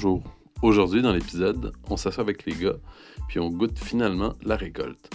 [0.00, 0.22] Bonjour.
[0.62, 2.76] Aujourd'hui, dans l'épisode, on s'assoit avec les gars,
[3.26, 5.10] puis on goûte finalement la récolte.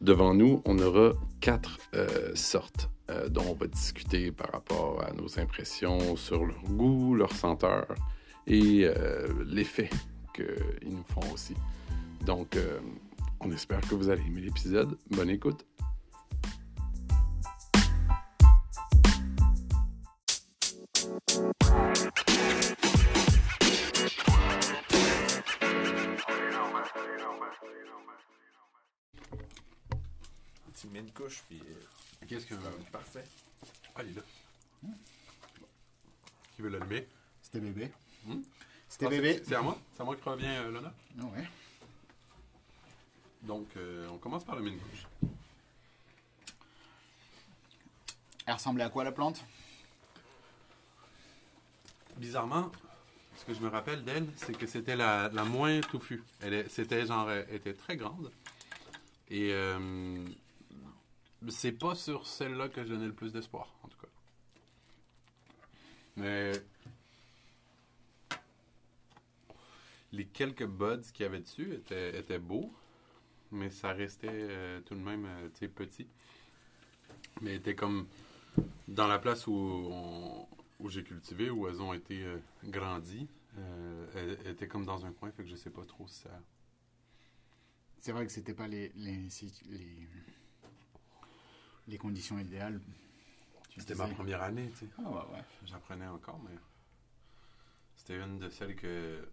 [0.00, 5.12] Devant nous, on aura quatre euh, sortes euh, dont on va discuter par rapport à
[5.12, 7.86] nos impressions sur leur goût, leur senteur
[8.48, 9.88] et euh, l'effet
[10.34, 11.54] qu'ils nous font aussi.
[12.26, 12.58] Donc,
[13.38, 14.98] on espère que vous allez aimer l'épisode.
[15.12, 15.64] Bonne écoute.
[39.54, 39.78] C'est- à moi?
[39.94, 40.92] C'est à moi qui revient euh, l'honneur?
[41.20, 41.48] Ah ouais.
[43.42, 45.06] Donc, euh, on commence par le mine couche.
[48.46, 49.42] Elle ressemblait à quoi la plante?
[52.16, 52.70] Bizarrement,
[53.36, 56.22] ce que je me rappelle d'elle, c'est que c'était la, la moins touffue.
[56.40, 58.30] Elle c'était genre, elle était très grande.
[59.30, 60.24] Et euh,
[61.48, 64.08] c'est pas sur celle-là que je donnais le plus d'espoir, en tout cas.
[66.16, 66.52] Mais
[70.14, 72.72] les quelques buds qu'il y avait dessus étaient, étaient beaux,
[73.50, 76.08] mais ça restait euh, tout de même euh, petit.
[77.40, 78.06] Mais était comme
[78.88, 80.46] dans la place où,
[80.88, 85.30] j'ai cultivé, où elles ont été euh, grandies, euh, elles, étaient comme dans un coin,
[85.32, 86.30] fait que je sais pas trop si ça.
[87.98, 89.28] C'est vrai que c'était pas les, les,
[89.70, 90.08] les,
[91.88, 92.80] les conditions idéales.
[93.76, 94.92] C'était ma première année, tu sais.
[94.98, 95.44] Ah ouais, ouais.
[95.64, 96.56] J'apprenais encore, mais
[97.96, 99.26] c'était une de celles que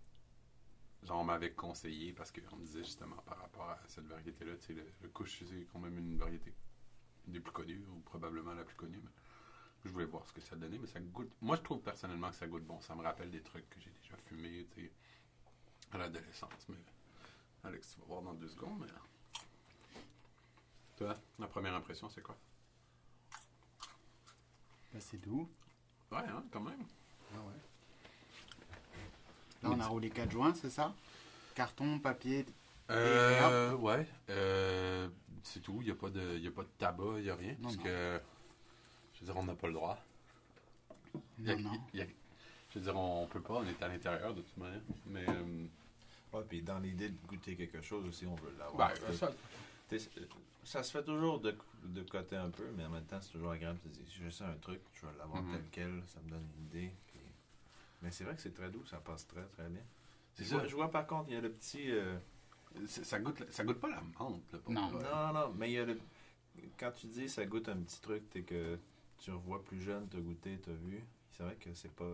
[1.03, 4.67] genre on m'avait conseillé parce qu'on me disait justement par rapport à cette variété-là, tu
[4.67, 6.53] sais, le, le couche, c'est quand même une variété
[7.27, 8.99] des plus connues, ou probablement la plus connue.
[9.03, 9.09] mais
[9.85, 11.31] je voulais voir ce que ça donnait, mais ça goûte.
[11.41, 12.80] Moi, je trouve personnellement que ça goûte bon.
[12.81, 14.91] Ça me rappelle des trucs que j'ai déjà fumés, tu sais,
[15.92, 16.67] à l'adolescence.
[16.70, 16.77] Mais
[17.64, 18.87] Alex, tu vas voir dans deux secondes, mais.
[20.97, 22.37] Toi, la première impression, c'est quoi?
[24.93, 25.49] Là, c'est doux.
[26.11, 26.86] Ouais, hein, quand même.
[27.33, 27.70] Ah ouais.
[29.64, 30.94] Là, on a roulé 4 joints, c'est ça?
[31.55, 32.45] Carton, papier.
[32.89, 34.08] Euh, ouais.
[34.30, 35.08] Euh,
[35.44, 35.77] c'est tout.
[35.82, 37.52] Il n'y a, pas de- y a pas de tabac, il n'y a rien.
[37.60, 37.83] Non, parce non.
[37.83, 38.21] que,
[39.14, 39.98] je veux dire, on n'a pas le droit.
[41.16, 41.71] A- Non, non.
[41.73, 42.05] a-
[42.73, 44.82] je veux dire, on peut pas, on est à l'intérieur de toute manière.
[45.08, 45.66] Mais, euh,
[46.33, 48.94] Ouais, puis dans l'idée de goûter quelque chose aussi, on veut l'avoir.
[49.05, 49.30] ben, ça,
[50.64, 53.52] ça se fait toujours de, de côté un peu, mais en même temps, c'est toujours
[53.52, 55.52] agréable de se dire si je sais un truc, je vais l'avoir Mhm.
[55.52, 56.92] tel quel, ça me donne une idée.
[58.02, 59.82] Mais c'est vrai que c'est très doux, ça passe très très bien.
[60.34, 60.58] c'est Je ça.
[60.58, 61.92] vois, je vois par contre, il y a le petit.
[61.92, 62.17] euh,
[62.88, 64.52] Ça goûte, ça goûte pas la menthe.
[64.54, 64.89] Là, pour Non.
[64.92, 66.00] Non, non, mais il y a le.
[66.78, 68.78] Quand tu dis ça goûte un petit truc, t'es que
[69.20, 71.04] tu revois plus jeune, t'as goûté, t'as vu.
[71.32, 72.12] C'est vrai que c'est pas.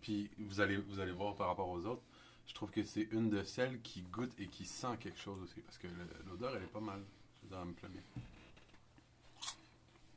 [0.00, 2.02] Puis vous allez, vous allez voir par rapport aux autres,
[2.46, 5.60] je trouve que c'est une de celles qui goûte et qui sent quelque chose aussi.
[5.60, 5.86] Parce que
[6.26, 7.02] l'odeur, elle est pas mal.
[7.50, 7.74] Je me.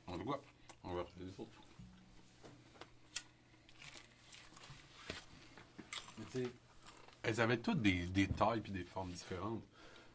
[0.07, 0.41] On le voit.
[0.83, 1.61] On va regarder les autres.
[5.77, 6.04] Mais tu sais,
[7.23, 9.63] elles avaient toutes des, des tailles et des formes différentes.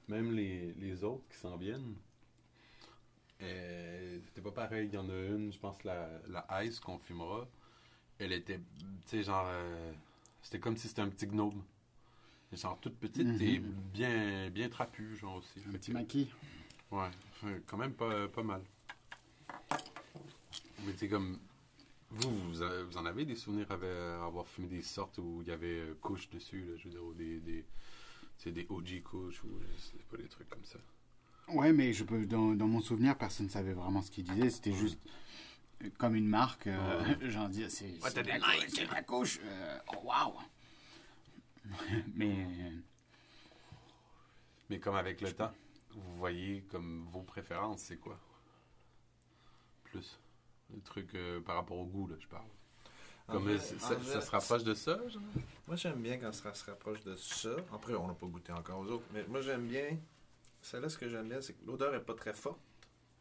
[0.08, 1.94] Même les, les autres qui s'en viennent.
[3.42, 4.88] euh, C'était pas pareil.
[4.88, 7.46] Il y en a une, je pense, la, la Ice qu'on fumera.
[8.18, 9.46] Elle était, tu sais, genre.
[9.48, 9.92] euh,
[10.42, 11.62] c'était comme si c'était un petit gnome.
[12.52, 13.40] Genre toute petite Mhm.
[13.42, 15.60] et bien, bien trapu, genre aussi.
[15.60, 16.28] Un Fait petit que- maquis.
[16.90, 17.08] Ouais,
[17.66, 18.62] quand même pas, pas mal.
[20.84, 21.38] Mais c'est comme.
[22.10, 25.48] Vous, vous, a- vous en avez des souvenirs avec avoir fumé des sortes où il
[25.48, 27.40] y avait euh, couches dessus, là, je veux dire, ou des.
[27.40, 27.64] des
[28.38, 29.48] c'est des OG couches ou
[30.10, 30.78] pas des trucs comme ça?
[31.48, 34.50] Ouais, mais je peux, dans, dans mon souvenir, personne ne savait vraiment ce qu'il disait.
[34.50, 34.98] C'était juste
[35.84, 36.66] euh, comme une marque.
[36.66, 39.38] euh, J'en dis, c'est Ouais, c'est la couche, c'est la couche.
[39.44, 40.34] euh, oh, waouh!
[42.14, 42.70] mais euh,
[44.70, 45.52] Mais comme avec le temps,
[45.90, 48.18] vous voyez comme vos préférences, c'est quoi?
[49.84, 50.18] Plus.
[50.74, 52.44] Le truc euh, par rapport au goût, là, je parle.
[53.28, 55.22] En Comme vrai- euh, ça, en ça- vrai, ça se rapproche de ça, genre?
[55.66, 57.50] Moi, j'aime bien quand ça se rapproche de ça.
[57.72, 59.04] Après, on n'a pas goûté encore aux autres.
[59.12, 59.98] Mais moi, j'aime bien.
[60.62, 62.60] Celle-là, ce que j'aime bien, c'est que l'odeur est pas très forte,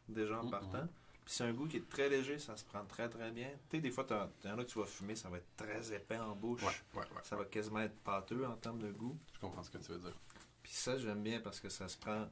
[0.08, 0.50] déjà en Mhm.
[0.50, 0.88] partant.
[1.24, 3.50] Puis c'est un goût qui est très léger, ça se prend très très bien.
[3.68, 5.92] Tu sais, des fois, t'en t'en as que tu vas fumer, ça va être très
[5.94, 6.62] épais en bouche.
[6.62, 7.20] Ouais, ouais, ouais.
[7.22, 9.16] Ça va quasiment être pâteux en termes de goût.
[9.34, 10.14] Je comprends ce que tu veux dire.
[10.62, 12.28] Puis ça, j'aime bien parce que ça se prend.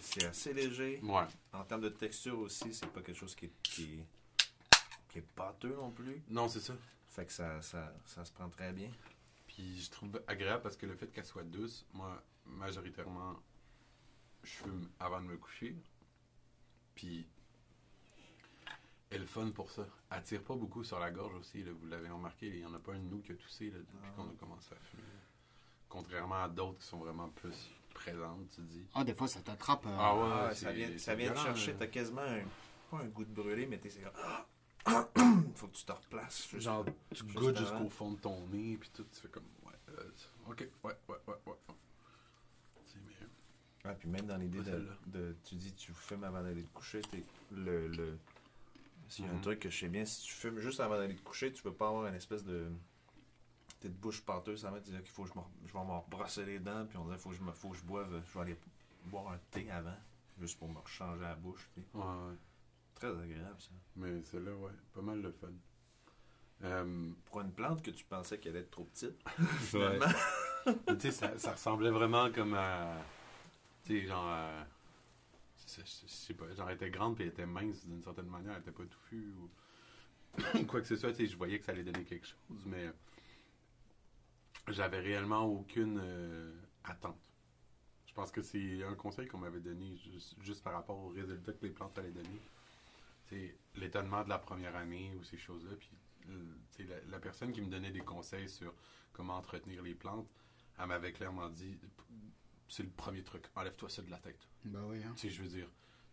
[0.00, 1.00] C'est assez léger.
[1.02, 1.24] Ouais.
[1.52, 4.06] En termes de texture aussi, c'est pas quelque chose qui est, qui est,
[5.08, 6.22] qui est pâteux non plus.
[6.28, 6.74] Non, c'est ça.
[7.08, 8.90] Fait que ça, ça, ça se prend très bien.
[9.46, 13.34] Puis je trouve agréable parce que le fait qu'elle soit douce, moi, majoritairement,
[14.42, 15.76] je fume avant de me coucher.
[16.94, 17.26] Puis
[19.10, 19.86] est le fun pour ça.
[20.10, 22.72] Elle tire pas beaucoup sur la gorge aussi, là, vous l'avez remarqué, il n'y en
[22.72, 24.12] a pas une de nous qui a toussé là, depuis Ah.
[24.16, 25.02] qu'on a commencé à fumer.
[25.90, 28.84] Contrairement à d'autres qui sont vraiment plus présentes, tu dis.
[28.94, 29.86] Ah, des fois, ça t'attrape.
[29.86, 31.72] euh, Ah ouais, Ah, ça vient, ça vient te violent, chercher.
[31.72, 31.76] là.
[31.80, 32.42] T'as quasiment un,
[32.90, 33.90] pas un goût de brûler, mais t'es.
[35.54, 36.48] Faut que tu te replaces.
[36.50, 36.92] juste- Genre, tu
[37.24, 40.10] juste goûtes jusqu'au fond de ton nez, puis tout, tu fais comme, ouais, euh,
[40.48, 41.54] ok, ouais, ouais, ouais, ouais.
[42.86, 43.26] C'est mais,
[43.84, 44.60] Ah, puis même dans l'idée
[45.06, 47.00] de- Tu dis tu fumes avant d'aller te coucher.
[47.02, 48.18] t'es- le, le,
[49.08, 49.40] S'il y a un Mhm.
[49.42, 51.72] truc que je sais bien, si tu fumes juste avant d'aller te coucher, tu peux
[51.72, 52.70] pas avoir une espèce de.
[53.82, 56.60] T'es de bouche pâteuse, ça te dire qu'il faut que je, vais me brosser les
[56.60, 58.22] dents, puis on dirait qu'il faut que je me faut que je boive.
[58.24, 58.56] Je vais aller
[59.06, 59.96] boire un thé avant,
[60.40, 61.68] juste pour me changer la bouche.
[61.74, 61.86] tu sais.
[61.94, 62.36] ouais, ouais.
[62.94, 63.70] Très agréable ça.
[63.96, 65.48] Mais celle-là, ouais, pas mal le fun.
[66.62, 69.16] Euh, Pour une plante que tu pensais qu'elle allait être trop petite,
[69.58, 70.06] finalement.
[70.86, 72.98] Tu sais, ça, ça ressemblait vraiment comme à.
[73.84, 74.24] Tu sais, genre.
[74.28, 74.64] à-
[75.66, 78.26] je, je- je sais pas, genre, elle était grande puis elle était mince d'une certaine
[78.28, 79.50] manière, elle était pas touffue ou.
[80.68, 82.92] Quoi que ce soit, tu sais, je voyais que ça allait donner quelque chose, mais.
[84.68, 86.54] J'avais réellement aucune euh,
[86.84, 87.20] attente.
[88.06, 91.52] Je pense que c'est un conseil qu'on m'avait donné juste, juste par rapport aux résultats
[91.52, 92.40] que les plantes allaient donner.
[93.24, 95.74] C'est l'étonnement de la première année ou ces choses-là.
[95.76, 95.90] Puis,
[96.28, 98.74] euh, tu la, la personne qui me donnait des conseils sur
[99.12, 100.28] comment entretenir les plantes,
[100.78, 101.78] elle m'avait clairement dit
[102.68, 104.48] c'est le premier truc, enlève-toi ça de la tête.
[104.64, 105.12] Bah oui, hein.
[105.16, 105.68] Tu sais, je veux dire,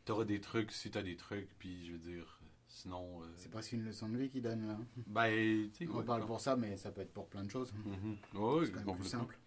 [0.06, 2.39] t'auras des trucs si t'as des trucs, puis je veux dire,
[2.70, 3.22] sinon.
[3.24, 4.78] euh, C'est presque une leçon de vie qu'ils donnent là.
[5.08, 7.50] ben, tu sais, On ouais, parle pour ça, mais ça peut être pour plein de
[7.52, 7.74] choses.
[8.34, 9.38] Ouais, C'est quand même plus simple.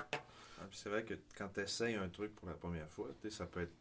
[0.00, 3.30] Ah, puis c'est vrai que quand tu essayes un truc pour la première fois, tu
[3.30, 3.72] sais, ça peut être.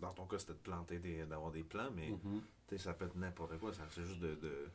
[0.00, 3.04] Dans ton cas, c'était de planter des, d'avoir des plants, mais tu sais, ça peut
[3.04, 3.72] être n'importe quoi.
[3.72, 4.66] Ça, C'est juste de, de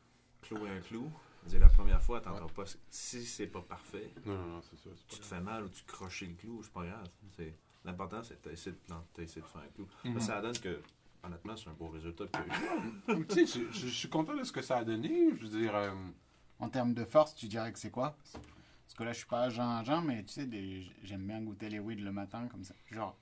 [0.42, 1.12] clouer un clou.
[1.46, 2.64] Dire, la première fois, t'entends pas.
[2.90, 4.90] Si c'est pas parfait, Non, non, non, c'est ça.
[4.96, 7.08] c'est tu te fais mal ou tu croches le clou, c'est pas grave.
[7.36, 7.54] C'est,
[7.86, 9.88] l'important, c'est d'essayer de planter, essayer de faire un clou.
[10.06, 10.19] Mhm.
[10.19, 10.81] Ça donne que,
[11.24, 12.25] honnêtement, c'est un beau résultat
[13.30, 15.30] tu sais, je, suis content de ce que ça a donné.
[15.36, 15.92] Je veux dire, euh,
[16.60, 18.18] En termes de force, tu dirais que c'est quoi?
[18.34, 21.69] Parce que là, je suis pas agent agent, mais tu sais, des- j'aime bien goûter
[21.69, 22.74] les weed le matin comme ça.
[22.92, 23.16] Genre,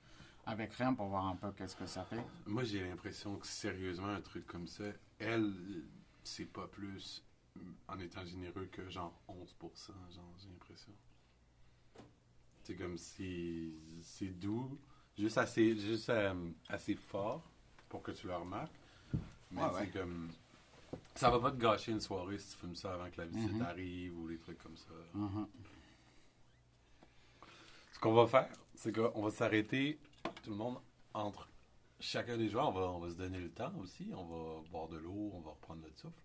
[0.46, 2.24] avec rien pour voir un peu qu'est-ce que ça fait.
[2.46, 4.84] moi, j'ai l'impression que sérieusement, un truc comme ça,
[5.18, 5.52] elle,
[6.22, 7.24] c'est pas plus
[7.88, 10.92] en étant généreux que genre 11%, genre, j'ai l'impression.
[12.62, 14.78] C'est comme si c'est doux,
[15.16, 17.48] juste assez, juste euh, assez fort
[17.88, 18.72] pour que tu le remarques.
[19.50, 19.88] Mais c'est ouais.
[19.90, 20.30] comme.
[21.14, 23.52] Ça va pas te gâcher une soirée si tu fumes ça avant que la visite
[23.52, 23.62] Mhm.
[23.62, 24.92] arrive ou des trucs comme ça.
[25.14, 25.46] Mhm.
[27.92, 29.98] Ce qu'on va faire, c'est qu'on va s'arrêter,
[30.42, 30.78] tout le monde,
[31.14, 31.48] entre
[31.98, 32.68] chacun des joueurs.
[32.68, 34.10] On va, on va se donner le temps aussi.
[34.14, 36.20] On va boire de l'eau, on va reprendre notre souffle.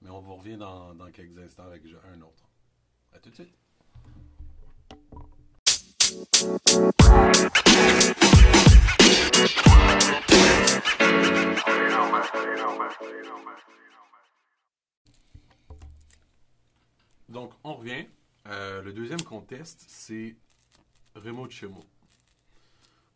[0.00, 1.82] Mais on vous revient dans, dans quelques instants avec
[2.12, 2.44] un autre.
[3.12, 3.54] À tout de suite.
[18.46, 20.36] Euh, le deuxième qu'on teste, c'est
[21.14, 21.82] Remo Chemo.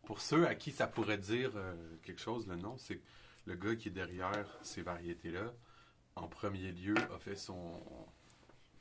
[0.04, 3.00] Pour ceux à qui ça pourrait dire euh, quelque chose, le nom, c'est
[3.44, 5.52] le gars qui est derrière ces variétés-là.
[6.16, 7.80] En premier lieu, a fait son,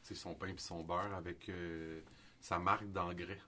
[0.01, 2.01] son pain et son beurre avec euh,
[2.39, 3.41] sa marque d'engrais.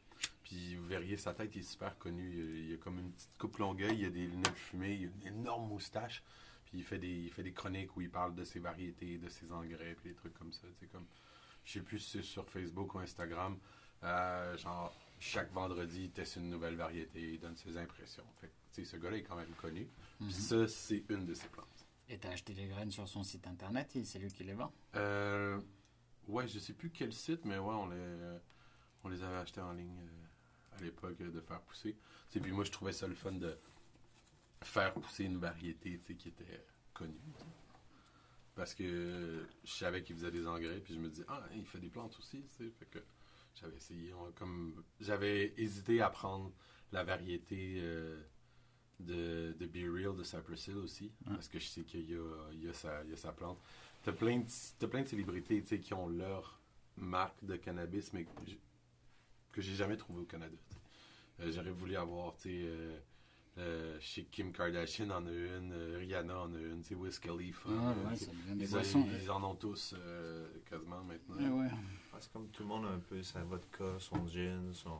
[0.43, 2.67] Puis vous verriez, sa tête il est super connu.
[2.67, 5.39] Il a comme une petite coupe longueuil, il a des lunettes fumées, il a une
[5.39, 6.23] énorme moustache.
[6.65, 9.29] Puis il fait des, il fait des chroniques où il parle de ses variétés, de
[9.29, 10.67] ses engrais, puis des trucs comme ça.
[10.79, 11.07] C'est comme,
[11.67, 13.59] je sais plus si c'est sur Facebook ou Instagram.
[14.03, 18.23] Euh, genre, chaque vendredi, il teste une nouvelle variété, il donne ses impressions.
[18.39, 19.85] Fait que, tu sais, ce gars-là est quand même connu.
[20.19, 21.67] Puis ça, c'est une de ses plantes.
[22.07, 24.71] Et t'as acheté les graines sur son site internet, et c'est lui qui les vend?
[24.95, 25.59] Euh,
[26.29, 28.39] ouais, je sais plus quel site, mais ouais, on les,
[29.03, 31.97] on les avait achetés en ligne euh, à l'époque euh, de faire pousser.
[32.29, 33.57] Sais, puis moi, je trouvais ça le fun de
[34.63, 37.19] faire pousser une variété qui était connue.
[38.57, 41.79] Parce que je savais qu'il faisait des engrais, puis je me dis, ah, il fait
[41.79, 42.71] des plantes aussi, tu sais.
[42.71, 42.99] Fait que
[43.55, 46.51] j'avais essayé, on- comme j'avais hésité à prendre
[46.91, 48.19] la variété euh,
[48.99, 51.35] de, de Be Real de Cypress Hill aussi, Ouais.
[51.35, 53.31] parce que je sais qu'il y a, il y a sa, il y a sa
[53.31, 53.59] plante.
[54.03, 54.45] T'as plein, de,
[54.79, 56.59] t'as plein de célébrités tu sais, qui ont leur
[56.97, 58.25] marque de cannabis, mais
[59.51, 60.55] que j'ai jamais trouvé au Canada.
[61.41, 62.97] Euh, J'aurais voulu avoir, tu sais, euh,
[63.57, 67.69] euh, chez Kim Kardashian en a une, euh, Rihanna en a une, sais, Wiz Khalifa.
[67.69, 71.35] Ah, euh, ouais, ça des ils, en ont tous euh, quasiment maintenant.
[71.57, 71.71] Ouais, ouais.
[72.13, 74.97] Ah, c'est comme tout le monde a un peu sa vodka, son gin, son.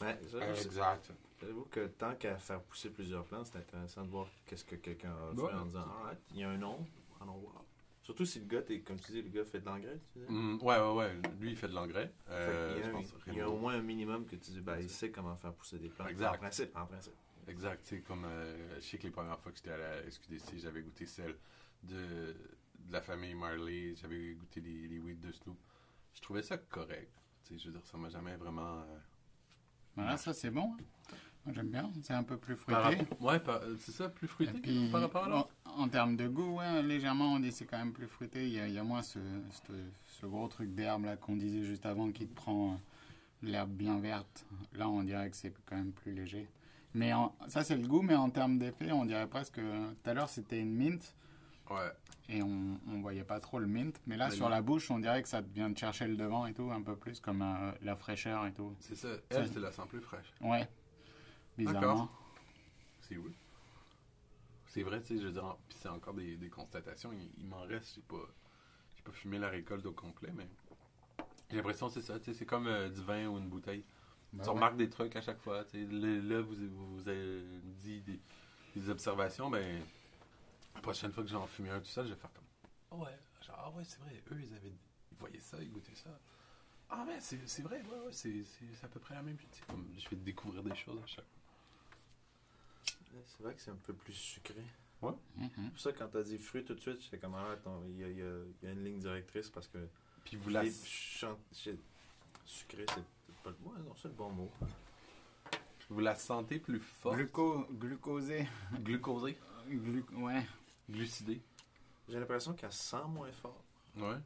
[0.00, 1.10] Ouais, ça, Euh, c'est- exact.
[1.40, 5.12] J'avoue que tant qu'à faire pousser plusieurs plantes, c'est intéressant de voir qu'est-ce que quelqu'un
[5.12, 6.84] a fait en disant Alright, il y a un nom,
[7.20, 7.62] allons voir.
[8.02, 10.00] Surtout si le gars, comme tu dis, le gars fait de l'engrais.
[10.28, 11.16] Mm, ouais, ouais, ouais.
[11.38, 12.10] Lui, il fait de l'engrais.
[12.26, 14.24] Fait Euh, qu'il y a je un- pense il y a au moins un minimum
[14.24, 16.08] que tu dis, ben, il sait comment faire pousser des plantes.
[16.08, 16.34] Exact.
[16.34, 17.12] En principe, en principe.
[17.48, 20.10] Exact, tu sais, comme euh, je sais que les premières fois que j'étais à la
[20.10, 21.34] SQDC, j'avais goûté celle
[21.82, 21.96] de,
[22.86, 25.58] de la famille Marley, j'avais goûté les, les weed de Snoop.
[26.14, 27.10] Je trouvais ça correct.
[27.44, 28.80] Tu sais, je veux dire, ça m'a jamais vraiment.
[28.82, 28.98] euh,
[29.96, 30.74] Voilà, ça c'est bon.
[30.78, 30.84] hein.
[31.46, 33.02] Moi j'aime bien, c'est un peu plus par fruité.
[33.02, 35.48] rapport- ouais, par- euh, c'est ça, plus fruité puis, par rapport à l'autre?
[35.64, 38.46] en, en termes de goût, ouais, légèrement, on dit c'est quand même plus fruité.
[38.46, 39.18] Il y a, il y a moins ce,
[39.66, 39.72] ce,
[40.04, 42.78] ce gros truc d'herbe là qu'on disait juste avant qui te prend
[43.42, 44.44] l'herbe bien verte.
[44.74, 46.46] Là, on dirait que c'est quand même plus léger.
[46.94, 49.56] Mais en- ça, c'est le goût, mais en termes d'effet, on dirait presque.
[49.56, 51.14] Tout à l'heure, c'était une mint
[51.70, 51.92] Ouais.
[52.30, 54.00] et on, on voyait pas trop le mint.
[54.06, 56.46] Mais là, Mais sur la bouche, on dirait que ça vient de chercher le devant
[56.46, 58.74] et tout, un peu plus comme euh, la fraîcheur et tout.
[58.80, 59.08] C'est ça.
[59.28, 60.32] Elle, c'est la plus fraîche.
[60.40, 60.66] Ouais,
[61.58, 62.08] bizarrement.
[63.02, 63.32] C'est oui.
[64.66, 67.10] C'est vrai, tu sais, je veux dire, puis c'est encore des, des constatations.
[67.12, 68.22] Il, il m'en reste, j'ai pas,
[68.96, 70.46] j'ai pas fumé la récolte au complet, mais
[71.50, 73.82] j'ai l'impression que c'est ça, tu sais, c'est comme euh, du vin ou une bouteille.
[74.32, 74.54] Bah tu ouais.
[74.54, 75.92] remarques des trucs à chaque fois, tu sais.
[75.92, 78.20] Là, là, vous, vous, vous avez dit des,
[78.76, 79.82] des observations, ben,
[80.74, 82.44] la prochaine fois que j'en fume un tout seul, je vais faire comme,
[82.92, 84.74] ah ouais, genre, ah ouais, c'est vrai, eux, ils avaient,
[85.12, 86.10] ils voyaient ça, ils goûtaient ça.
[86.90, 88.44] Ah mais c'est c'est vrai, ouais, ouais, c'est
[88.84, 89.48] à peu près la même chose.
[89.68, 91.42] Comme, je vais découvrir des choses à chaque fois.
[93.12, 94.62] Ouais, C'est vrai que c'est un peu plus sucré.
[95.36, 95.50] Mhm.
[95.64, 97.82] C'est pour ça que quand t'as dit fruit tout de suite, j'étais comme ah, attends,
[97.88, 98.18] il y y a- il
[98.62, 99.78] y a une ligne directrice parce que
[100.24, 100.64] Puis vous la...
[102.46, 103.04] sucré, c'est
[103.52, 103.70] pas le mot.
[103.76, 104.50] Ouais, non, c'est le bon mot.
[105.90, 108.46] Vous la sentez plus forte, Gluco, glucosé.
[108.74, 109.38] glucosée,
[109.68, 110.44] Glu- ouais.
[110.90, 111.40] glucidée.
[112.08, 113.62] J'ai l'impression qu'elle sent moins fort.
[113.96, 114.16] Ouais.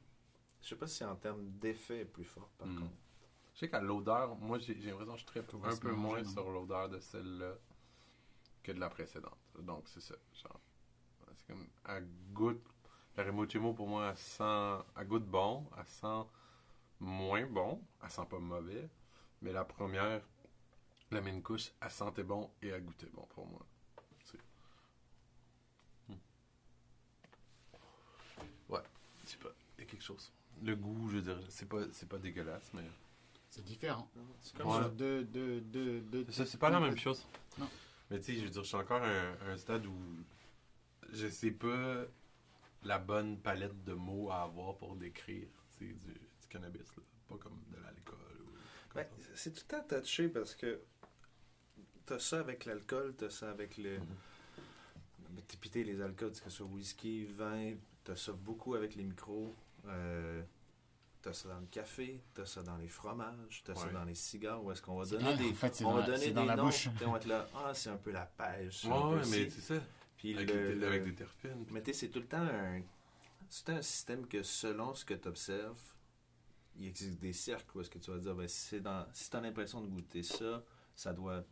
[0.60, 2.80] Je sais pas si en termes d'effet elle est plus forte par Hmm.
[2.80, 2.92] contre.
[3.54, 6.28] Je sais qu'à l'odeur, moi j'ai j'ai l'impression que je va un peu moins non?
[6.30, 7.54] sur l'odeur de celle-là
[8.62, 9.38] que de la précédente.
[9.58, 10.14] Donc c'est ça.
[10.34, 10.60] Genre,
[11.36, 12.62] c'est comme, elle goûte.
[13.16, 16.22] La Remochimo pour moi, elle sent, elle goûte bon, elle sent
[16.98, 18.88] moins bon, elle sent pas mauvais.
[19.42, 20.22] Mais la première,
[21.11, 23.66] la mine couche, elle sentait bon et elle goûtait bon pour moi.
[26.08, 26.14] Hmm.
[28.68, 28.80] Ouais,
[29.22, 30.32] je sais pas, il y a quelque chose.
[30.62, 32.84] Le goût, je veux dire, c'est pas, c'est pas dégueulasse, mais.
[33.50, 34.08] C'est différent.
[34.40, 34.78] C'est Comme Ouais.
[34.78, 37.26] sur deux, deux, deux, deux Ça, c'est pas la même chose.
[37.58, 37.68] Non.
[38.11, 39.94] Mais tu sais, je veux dire, je suis encore à un, stade où
[41.12, 42.04] je sais pas
[42.82, 46.96] la bonne palette de mots à avoir pour décrire du, du cannabis.
[46.96, 47.02] Là.
[47.28, 48.21] Pas comme de l'alcool.
[48.94, 50.80] Ben, c'est tout le temps touché parce que
[52.06, 53.99] t'as ça avec l'alcool, t'as ça avec le.
[55.34, 59.04] Mais T'es pité les alcools, que ce soit whisky, vin, t'as ça beaucoup avec les
[59.04, 59.54] micros.
[59.87, 60.42] Euh,
[61.22, 63.92] t'as ça dans le café, t'as ça dans les fromages, t'as ça Ouais.
[63.92, 64.62] dans les cigares.
[64.62, 65.50] Où est-ce qu'on va donner ah, des.
[65.50, 66.64] en fait, on va donner des dans la noms.
[66.66, 66.88] bouche.
[66.94, 68.82] puis on va être là, ah, c'est un peu la pêche.
[68.82, 68.88] ça.
[69.08, 69.75] Ouais, mais c'est ça.
[70.18, 71.64] Puis Avec, le- des, avec le- des terpènes.
[71.70, 72.82] Mais tu sais, c'est tout le temps un.
[73.49, 75.80] C'est un système que selon ce que tu observes,
[76.76, 79.36] il existe des cercles où est-ce que tu vas dire, ben, si, dans, si tu
[79.36, 80.62] as l'impression de goûter ça,
[80.94, 81.44] ça doit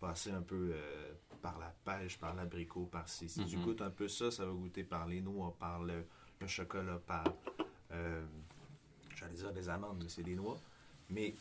[0.00, 3.28] passer un peu euh, par la pêche, par l'abricot, par ci.
[3.28, 3.64] Si tu Mhm.
[3.64, 6.04] goûtes un peu ça, ça va goûter par les noix, par le,
[6.40, 7.24] le chocolat, par.
[7.92, 8.24] Euh,
[9.16, 10.60] J'allais dire des amandes, mais c'est des noix.
[11.10, 11.34] Mais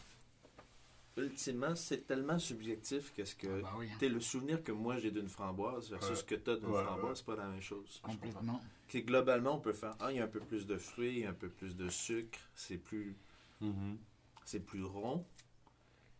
[1.15, 3.47] ultimement, c'est tellement subjectif que ce que.
[3.59, 6.49] Ah bah oui, sais, le souvenir que moi j'ai d'une framboise versus ce que tu
[6.49, 7.15] as d'une Ouais, framboise, ouais.
[7.15, 7.99] c'est pas la même chose.
[8.03, 8.61] complètement.
[8.87, 11.33] Que globalement, on peut faire Ah, il y a un peu plus de fruits, un
[11.33, 13.15] peu plus de sucre, c'est plus,
[13.61, 13.97] Mhm.
[14.45, 15.25] c'est plus rond.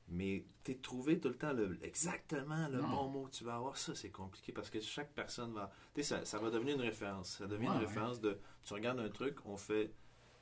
[0.10, 2.88] Mais t'es trouvé tout le temps le, exactement le Non.
[2.88, 3.76] bon mot que tu vas avoir.
[3.78, 5.70] Ça, c'est compliqué parce que chaque personne va.
[5.94, 7.38] Tu sais, ça, ça va devenir une référence.
[7.40, 7.86] Ça devient Ouais, une ouais.
[7.88, 8.40] référence de.
[8.64, 9.92] Tu regardes un truc, on fait.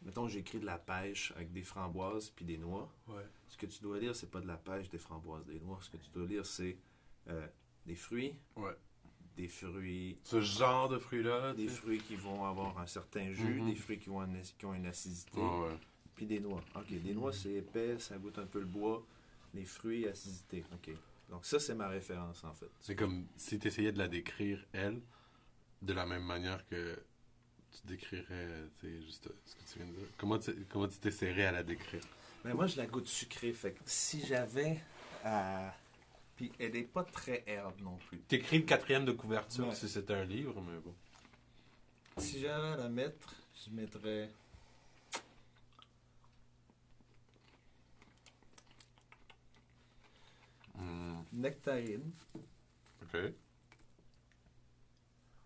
[0.04, 2.94] Mettons, j'écris de la pêche avec des framboises puis des noix.
[3.08, 3.26] Ouais.
[3.48, 5.80] Ce que tu dois lire, c'est pas de la pêche, des framboises, des noix.
[5.82, 6.78] Ce que tu dois lire, c'est
[7.30, 7.48] euh,
[7.88, 8.38] des fruits,
[9.36, 11.54] des fruits Ce genre de fruits-là.
[11.56, 13.70] des tu fruits qui vont avoir un certain jus, Mhm.
[13.70, 15.42] des fruits qui, vont une- qui ont une acidité.
[16.16, 16.64] Puis des noix.
[16.76, 19.06] Ok, des noix c'est épais, ça goûte un peu le bois.
[19.54, 20.64] Les fruits, acidité.
[20.74, 20.94] Ok.
[21.30, 22.70] Donc ça, c'est ma référence en fait.
[22.82, 25.02] C'est comme si tu essayais de la décrire, elle,
[25.82, 27.00] de la même manière que
[27.72, 30.08] tu décrirais, tu sais, juste euh, ce que tu viens de dire.
[30.18, 32.02] Comment tu comment tu t'essaierais à la décrire?
[32.44, 33.54] Mais moi, je la goûte sucrée.
[33.54, 34.82] Fait que si j'avais
[35.24, 35.74] à.
[36.36, 38.20] Puis elle n'est pas très herbe non plus.
[38.20, 39.76] T'écris le quatrième de couverture Ouais.
[39.76, 40.94] si c'était un livre, mais bon.
[42.18, 43.34] Si j'avais à la mettre,
[43.66, 44.30] je mettrais.
[51.36, 52.14] Nectarine.
[53.02, 53.18] Ok.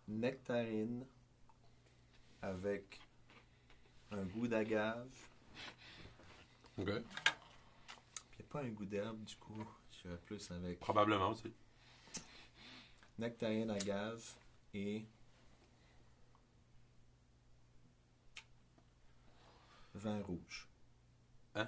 [0.08, 1.04] Nectarine
[2.42, 3.00] avec
[4.12, 5.10] un goût d'agave.
[6.78, 6.86] Ok.
[6.86, 9.66] Puis il n'y a pas un goût d'herbe, du coup.
[9.92, 11.52] Je dirais plus avec Probablement aussi.
[13.18, 14.24] nectarine, agave
[14.74, 15.04] et
[19.96, 20.68] vin rouge.
[21.56, 21.68] Hein?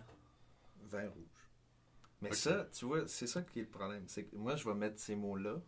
[0.83, 1.30] Vin rouge.
[2.21, 4.03] Mais ça, tu vois, c'est ça qui est le problème.
[4.07, 5.61] C'est que moi, je vais mettre ces mots-là.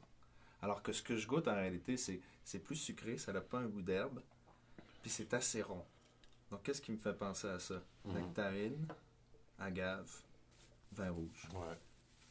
[0.61, 3.59] Alors que ce que je goûte en réalité, c'est, c'est plus sucré, ça n'a pas
[3.59, 4.21] un goût d'herbe,
[5.01, 5.85] puis c'est assez rond.
[6.51, 7.81] Donc qu'est-ce qui me fait penser à ça?
[8.05, 8.13] Mhm.
[8.13, 8.87] Nectarine,
[9.59, 10.09] agave,
[10.93, 11.49] vin rouge.
[11.53, 11.77] Ouais.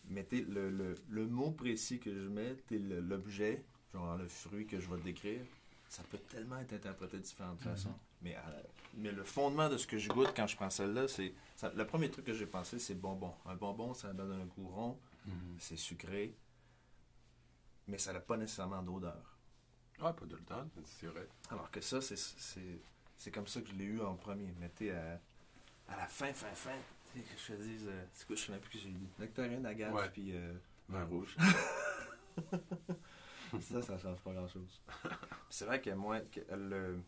[0.08, 4.80] Mais t'es- le, le, le mot précis que je mets, l'objet, genre le fruit que
[4.80, 5.42] je vais décrire,
[5.88, 7.94] ça peut tellement être interprété de différentes façons.
[8.22, 8.62] Mais, euh,
[8.94, 11.34] mais le fondement de ce que je goûte quand je prends celle-là, c'est.
[11.74, 13.34] le premier truc que j'ai pensé, c'est bonbon.
[13.46, 15.56] Un bonbon, ça donne un goût rond, Mhm.
[15.58, 16.34] c'est sucré,
[17.88, 19.36] mais ça n'a pas nécessairement d'odeur.
[20.00, 21.28] Ah, pas de le temps, c'est vrai.
[21.50, 22.16] Alors que ça, c'est-
[23.30, 24.52] comme ça que je l'ai eu en premier.
[24.58, 25.20] Mais t'es à,
[25.88, 26.70] à la fin, fin, fin,
[27.12, 28.90] tu sais, que je te dise, euh, c'est quoi, je sais même plus que j'ai
[28.90, 29.08] dit.
[29.18, 30.08] Nectarine, agave, Ouais.
[30.10, 30.54] puis euh,
[30.88, 31.36] Vin rouge.
[33.60, 34.80] ça, ça change pas grand-chose.
[35.50, 37.00] C'est vrai a moins, que le-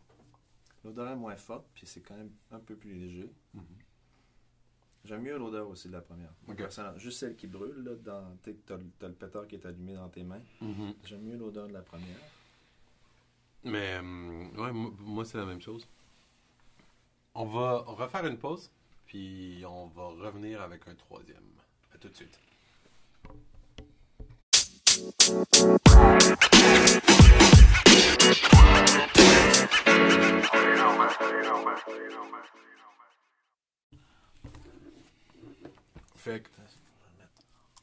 [0.85, 3.31] l'odeur est moins forte, puis c'est quand même un peu plus léger.
[3.55, 3.63] Mhm.
[5.05, 6.33] J'aime mieux l'odeur aussi de la première.
[6.97, 10.09] Juste celle qui brûle, là, dans, t'as, le- t'as le pétard qui est allumé dans
[10.09, 10.41] tes mains.
[10.63, 10.95] Mhm.
[11.05, 12.17] J'aime mieux l'odeur de la première.
[13.65, 15.87] Mais, euh, ouais, moi, moi, c'est la même chose.
[17.35, 18.71] On va refaire une pause,
[19.07, 21.43] puis on va revenir avec un troisième.
[21.95, 22.39] À tout de suite.
[36.17, 36.49] Fait que,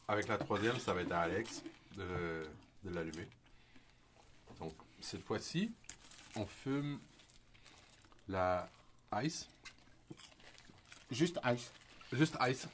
[0.07, 1.63] avec la troisième, ça va être à Alex
[1.95, 2.47] de,
[2.83, 3.27] de l'allumer.
[4.59, 5.71] Donc, cette fois-ci,
[6.35, 6.99] on fume
[8.27, 8.67] la
[9.21, 9.47] ice.
[11.11, 11.71] Juste ice.
[12.11, 12.67] Juste ice.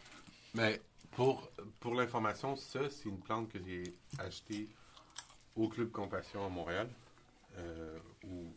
[0.53, 0.81] Mais
[1.11, 4.69] pour, pour l'information, ça, c'est une plante que j'ai achetée
[5.57, 6.89] au Club Compassion à Montréal.
[7.57, 8.53] Euh, où,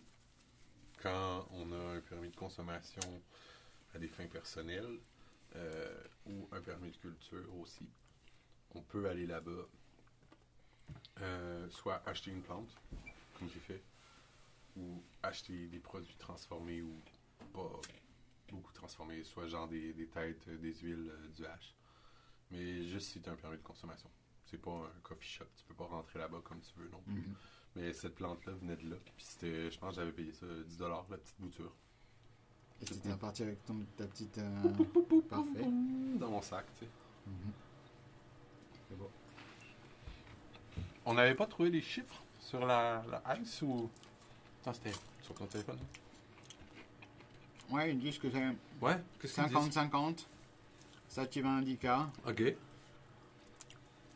[1.03, 3.23] quand on a un permis de consommation
[3.95, 4.99] à des fins personnelles
[5.57, 7.89] euh, ou un permis de culture aussi,
[8.75, 9.67] on peut aller là-bas,
[11.21, 12.71] euh, soit acheter une plante,
[13.39, 13.83] comme j'ai fait,
[14.77, 17.01] ou acheter des produits transformés ou
[17.53, 17.81] pas
[18.51, 21.75] beaucoup transformés, soit genre des, têtes, euh, des huiles, du hache.
[22.51, 24.11] Mais juste si tu as un permis de consommation.
[24.47, 27.23] C'est pas un coffee shop, tu peux pas rentrer là-bas comme tu veux non plus.
[27.23, 27.35] Mhm.
[27.77, 28.97] Mais cette plante-là venait de là.
[29.17, 31.73] Puis c'était, je pense que j'avais payé ça 10$ la petite bouture.
[32.83, 34.39] Et tu étais reparti avec ton, ta petite.
[34.39, 34.63] euh,
[35.29, 35.67] Parfait.
[36.19, 36.91] Dans mon sac, tu sais.
[37.27, 37.53] Mhm.
[38.89, 39.11] C'est beau.
[41.05, 43.89] On n'avait pas trouvé les chiffres sur la, la ice ou?
[44.67, 45.79] Non, c'était sur ton téléphone.
[47.71, 48.45] Ouais, ils disent que c'est
[48.81, 49.77] Ouais, qu'est-ce qu'ils disent?
[49.79, 50.27] 50-50.
[51.09, 52.55] Sativa Indica, Ok.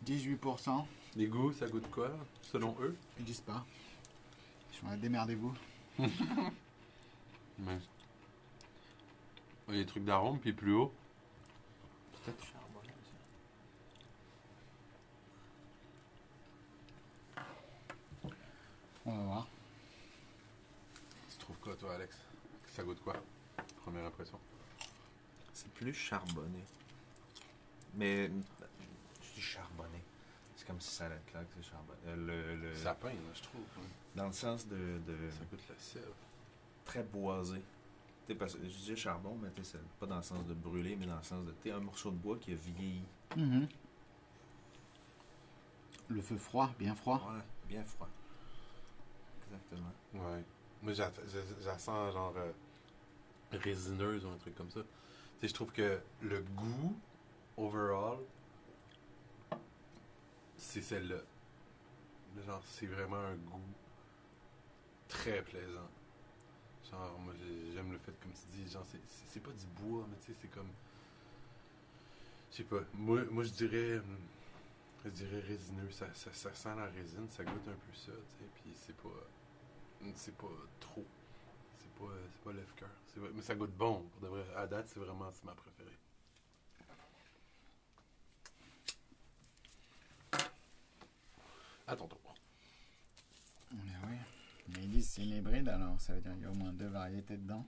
[0.04, 0.86] 18%.
[1.16, 2.10] Les goûts, ça goûte quoi,
[2.42, 2.96] selon eux?
[3.18, 3.64] Ils disent pas.
[4.72, 5.54] Ils sont là, démerdez-vous.
[7.58, 7.78] Mais...
[9.68, 10.92] Il y a des trucs d'arôme, puis plus haut.
[12.12, 13.14] Peut-être charbonné aussi.
[19.06, 19.48] On va voir.
[21.30, 22.16] Tu trouves quoi, toi, Alex?
[22.66, 23.14] Ça goûte quoi
[23.84, 24.38] Première impression?
[25.52, 26.64] C'est plus charbonné.
[27.94, 30.02] Mais je dis charbonné.
[30.64, 31.98] C'est comme si ça allait être clair que c'est charbonné.
[32.06, 33.60] Euh, le, le- Sapin, là, je trouve.
[33.78, 33.82] hein.
[34.16, 36.02] Dans le sens de, de Ça goûte la sève.
[36.86, 37.60] très boisé.
[38.24, 41.04] T'sais, parce que je dis charbon, mais c'est pas dans le sens de brûler, mais
[41.06, 43.02] dans le sens de t'es un morceau de bois qui a vieilli.
[43.36, 43.68] Mhm.
[46.08, 47.16] Le feu froid, bien froid.
[47.30, 48.08] Ouais, bien froid.
[49.46, 49.92] Exactement.
[50.14, 50.42] Ouais.
[50.82, 52.52] Moi, j'a- j'a- je la sens genre euh,
[53.52, 54.80] résineuse ou un truc comme ça.
[54.80, 54.86] Tu
[55.42, 56.96] sais, je trouve que le goût,
[57.58, 58.18] overall,
[60.64, 61.20] c'est celle-là.
[62.46, 63.60] Genre, c'est vraiment un goût
[65.08, 65.88] très plaisant.
[66.90, 70.16] Genre, moi, j'ai- j'aime le fait, comme tu dis, genre, c'est- pas du bois, mais
[70.24, 70.70] tu sais, c'est comme.
[72.50, 72.80] Je sais pas.
[72.94, 74.00] Moi, moi je dirais.
[75.04, 75.90] Je dirais résineux.
[75.90, 79.08] Ça, ça, sent la résine, ça goûte un peu ça, tu sais, puis c'est pas.
[80.16, 80.46] C'est pas
[80.80, 81.04] trop.
[81.78, 82.12] C'est pas,
[82.44, 82.90] pas lève-cœur.
[83.34, 84.02] Mais ça goûte bon.
[84.12, 84.44] Pour de vrai.
[84.56, 85.98] À date, c'est vraiment ma préférée.
[91.86, 92.34] À ton tour.
[93.72, 94.16] Mais oui.
[94.68, 96.72] Mais ils disent c'est une hybride, alors ça veut dire qu'il y a au moins
[96.72, 97.66] deux variétés dedans.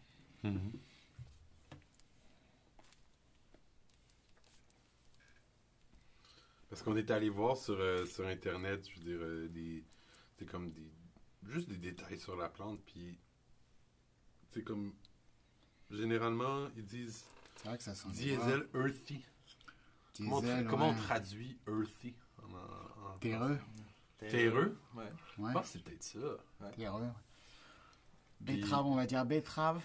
[6.68, 9.84] Parce qu'on est allé voir sur, euh, sur Internet, je veux dire, euh, des.
[10.38, 10.90] C'est comme des.
[11.48, 13.18] Juste des détails sur la plante, puis.
[14.50, 14.92] C'est comme.
[15.90, 17.24] Généralement, ils disent
[17.56, 18.08] C'est vrai que ça sent.
[18.10, 19.24] diesel earthy.
[20.18, 23.58] Comment, on Diesel, comment on traduit earthy en, en- en- Terreux.
[24.18, 24.78] Terreux?
[24.94, 25.04] Ouais.
[25.38, 25.48] Ouais.
[25.48, 26.18] Je pense que c'est peut-être ça.
[26.76, 27.02] Terreux.
[27.02, 27.08] ouais.
[28.44, 29.82] Puis- Betterave, on va dire betterave.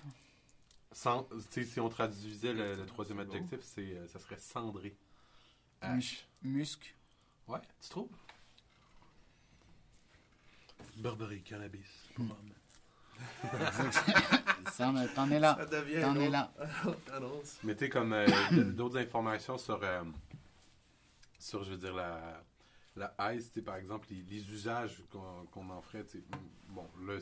[0.92, 4.96] Sans- tu sais, si on traduisait le, le troisième adjectif, c'est, euh, ça serait cendré.
[5.84, 6.96] Mus- musc.
[7.48, 8.10] Ouais, tu trouves?
[10.98, 12.10] Burberry Cannabis.
[14.72, 15.56] Ça, mais T'en es là.
[15.60, 16.52] Ça devient T'en es là.
[17.64, 18.28] Mettez comme euh,
[18.74, 20.04] d'autres informations sur, euh,
[21.40, 22.44] sur, je veux dire, la,
[22.96, 26.06] la ICE, par exemple, les, usages qu'on en ferait.
[26.70, 27.20] Bon, là,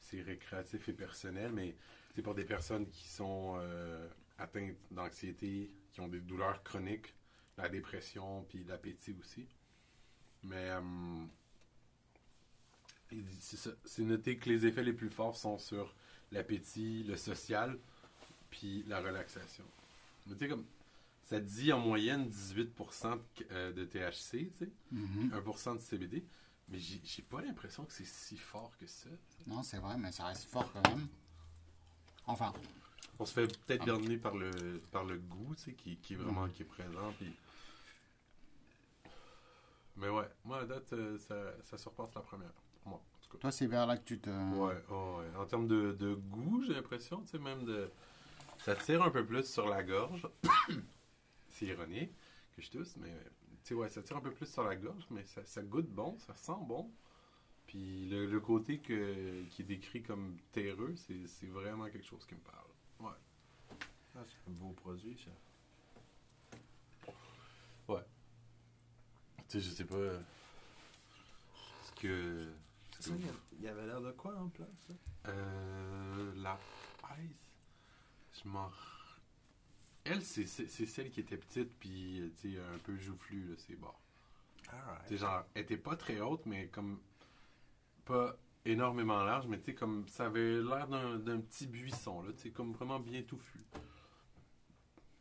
[0.00, 1.74] c'est récréatif et personnel, mais
[2.14, 7.14] c'est pour des personnes qui sont euh, atteintes d'anxiété, qui ont des douleurs chroniques,
[7.56, 9.48] la dépression, puis l'appétit aussi.
[10.42, 10.80] Mais euh,
[13.84, 15.94] c'est noté que les effets les plus forts sont sur
[16.30, 17.78] l'appétit, le social,
[18.50, 19.64] puis la relaxation.
[20.26, 20.64] Mais comme
[21.24, 25.32] ça dit en moyenne 18% de, euh, de THC, tu sais, Mhm.
[25.32, 26.24] 1% de CBD,
[26.68, 29.08] mais j'ai pas l'impression que c'est si fort que ça.
[29.46, 31.06] Non, c'est vrai, mais ça reste fort quand même.
[32.26, 32.52] Enfin,
[33.18, 33.86] On se fait peut-être Ah.
[33.86, 34.50] berner par le,
[34.90, 37.32] par le goût, tu sais, qui, qui est vraiment qui est présent, puis...
[39.96, 42.50] Mais ouais, moi, à date, euh, ça, ça surpasse la première,
[42.82, 43.38] pour moi, en tout cas.
[43.38, 44.28] toi, c'est vers là que tu te.
[44.30, 45.36] Ouais, oh, ouais.
[45.40, 47.88] En termes de, de goût, j'ai l'impression, tu sais, même de.
[48.58, 50.26] Ça tire un peu plus sur la gorge.
[51.54, 52.12] C'est ironique
[52.54, 53.12] que je tousse, mais
[53.62, 55.88] tu sais, ouais, ça tire un peu plus sur la gorge, mais ça, ça goûte
[55.88, 56.92] bon, ça sent bon.
[57.66, 62.26] Puis le, le côté que, qui est décrit comme terreux, c'est c'est vraiment quelque chose
[62.26, 62.70] qui me parle.
[63.00, 63.16] Ouais.
[64.16, 65.30] Ah, c'est un beau produit, ça.
[69.48, 69.96] Tu sais, je sais pas.
[69.96, 70.20] euh,
[71.84, 72.48] Ce que.
[72.98, 73.10] Ça,
[73.52, 74.94] il y avait l'air de quoi en place, ça?
[75.30, 76.58] Euh, la
[77.20, 77.36] Ice,
[78.42, 78.70] je m'en.
[80.04, 83.90] Elle, c'est celle qui était petite, puis euh, un peu joufflue, là, c'est bon.
[84.68, 85.16] Alright.
[85.16, 87.00] genre, elle était pas très haute, mais comme.
[88.04, 88.36] Pas
[88.66, 90.06] énormément large, mais tu sais, comme.
[90.08, 93.60] Ça avait l'air d'un d'un petit buisson, là, tu sais, comme vraiment bien touffu.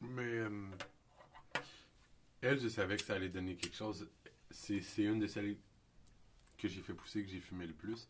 [0.02, 0.24] Mais.
[0.24, 0.69] euh,
[2.41, 4.10] elle, je savais que ça allait donner quelque chose.
[4.52, 5.58] C'est c'est une de celles
[6.58, 8.10] que j'ai fait pousser, que j'ai fumé le plus.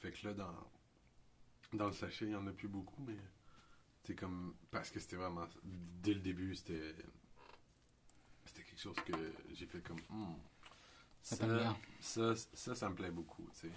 [0.00, 0.70] Fait que là, dans,
[1.72, 3.16] dans le sachet, il y en a plus beaucoup, mais
[4.14, 4.54] comme.
[4.70, 5.46] Parce que c'était vraiment.
[5.64, 6.94] Dès le début, c'était.
[8.44, 9.12] C'était quelque chose que
[9.52, 10.00] j'ai fait comme.
[10.08, 10.34] Hmm,
[11.22, 11.36] Ça
[12.00, 13.72] ça, ça, ça me plaît beaucoup, tu sais.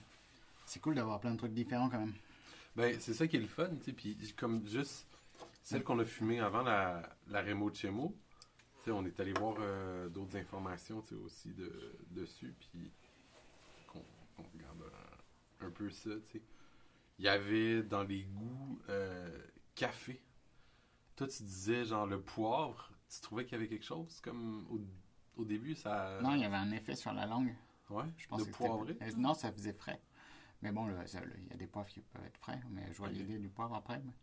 [0.66, 2.14] C'est cool d'avoir plein de trucs différents quand même.
[2.76, 3.94] Ben, c'est ça qui est le fun, tu sais.
[3.94, 5.06] Puis, comme juste
[5.62, 8.16] celle qu'on a fumée avant la, la Remo Chemo,
[8.80, 11.72] tu sais, on est allé voir euh, d'autres informations, tu sais, aussi de,
[12.12, 12.54] dessus.
[12.60, 12.92] Puis,
[13.88, 14.84] qu'on regarde
[15.62, 16.44] un, un peu ça, tu sais.
[17.20, 19.30] Il y avait dans les goûts euh,
[19.76, 20.22] café.
[21.16, 25.42] Toi, tu disais, genre, le poivre, tu trouvais qu'il y avait quelque chose comme au,
[25.42, 26.20] au début, ça.
[26.22, 27.56] Non, il y avait un effet sur la langue.
[27.90, 28.98] Ouais, Je pense c'était- poivré.
[29.02, 30.02] Euh, Non, ça faisait frais.
[30.62, 33.14] Mais bon, il y a des poivres qui peuvent être frais, mais je vois Ok.
[33.16, 34.00] l'idée du poivre après.
[34.00, 34.14] mais-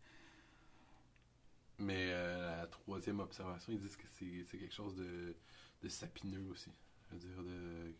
[1.79, 5.35] Mais euh, la troisième observation, ils disent que c'est quelque chose de,
[5.81, 6.71] de sapineux aussi.
[7.09, 7.95] Je veux dire, de,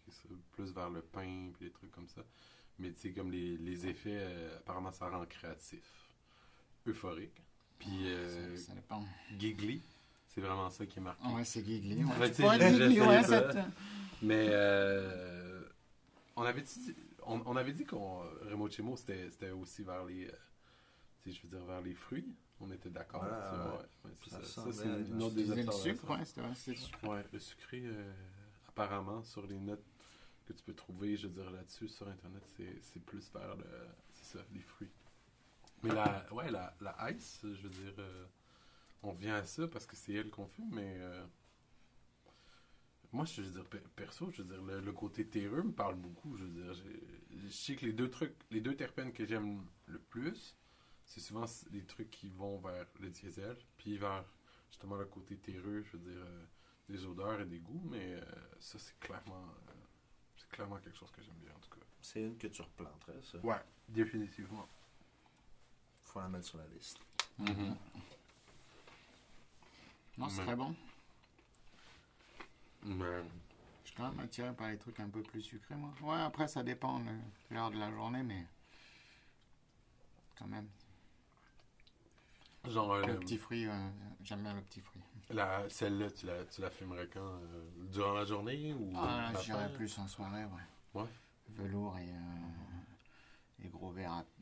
[0.52, 2.24] plus vers le pain puis des trucs comme ça.
[2.80, 6.11] Mais tu sais, comme les, les effets, euh, apparemment, ça rend créatif,
[6.88, 7.41] euphorique.
[7.80, 9.04] Puis euh, ça, ça dépend.
[9.38, 9.82] giggly,
[10.28, 11.22] c'est vraiment ça qui est marqué.
[11.26, 12.04] Ah ouais, c'est giggly.
[12.04, 13.00] Ouais, giggly,
[14.22, 15.62] Mais euh,
[16.36, 20.28] on avait dit, on, on avait dit qu'on Remo Chemo, c'était c'était aussi vers les,
[20.28, 20.32] euh,
[21.26, 22.28] je veux dire, vers les fruits.
[22.60, 23.24] On était d'accord.
[23.24, 23.72] Ouais, là-dessus, ouais.
[23.72, 24.12] ouais.
[24.12, 24.46] Ouais, c'est Ça ça.
[24.46, 27.10] semblait Ça, c'est une autre des le sucre, ouais, c'était vrai, c'est le sucre.
[27.10, 28.13] Ouais, le sucré, euh,
[28.67, 29.84] apparemment, sur les notes
[30.46, 33.65] que tu peux trouver, je veux dire, là-dessus, sur Internet, c'est c'est plus vers le,
[34.13, 34.91] c'est ça, les fruits.
[35.84, 38.26] Mais la, ouais, la, la ice, je veux dire, euh,
[39.04, 41.26] on vient à ça parce que c'est elle qu'on fume, mais euh,
[43.12, 45.96] moi, je veux dire, pe- perso, je veux dire, le, le côté terreux me parle
[45.96, 49.65] beaucoup, je veux dire, je sais que les deux trucs, les deux terpènes que j'aime
[49.88, 50.56] le plus,
[51.06, 54.24] c'est souvent les trucs qui vont vers le diesel, puis vers,
[54.70, 56.46] justement, le côté terreux, je veux dire, euh,
[56.88, 58.22] des odeurs et des goûts, mais euh,
[58.60, 59.74] ça, c'est clairement, euh,
[60.38, 61.86] c'est clairement quelque chose que j'aime bien, en tout cas.
[62.02, 63.39] C'est une que tu replanterais, ça?
[63.44, 64.67] Ouais, définitivement.
[66.12, 67.00] Faut la mettre sur la liste.
[67.39, 67.76] Mhm.
[70.17, 70.76] Non, c'est très bon.
[72.84, 73.06] Mais,
[73.84, 75.93] Je suis quand même attiré par les trucs un peu plus sucrés, moi.
[76.02, 77.12] Ouais, après, ça dépend de
[77.52, 78.45] l'heure de la journée, mais
[80.38, 80.67] quand même.
[82.67, 83.89] genre, euh, Le petit fruit, euh,
[84.24, 85.02] j'aime bien le petit fruit.
[85.30, 89.69] la, celle-là, tu la, tu la fumerais quand euh, Durant la journée ou Ah, matin?
[89.76, 91.02] plus en soirée, ouais.
[91.02, 91.10] Ouais.
[91.50, 94.26] Velours et, euh, et gros verre à...